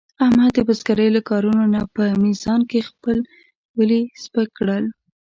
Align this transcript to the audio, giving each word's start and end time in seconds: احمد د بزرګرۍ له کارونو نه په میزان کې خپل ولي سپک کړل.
احمد 0.25 0.51
د 0.55 0.59
بزرګرۍ 0.67 1.09
له 1.15 1.21
کارونو 1.29 1.63
نه 1.73 1.81
په 1.95 2.03
میزان 2.23 2.61
کې 2.69 2.87
خپل 2.89 3.17
ولي 3.77 4.01
سپک 4.23 4.47
کړل. 4.57 4.85